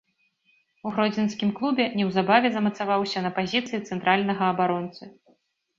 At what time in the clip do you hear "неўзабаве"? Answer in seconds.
1.99-2.47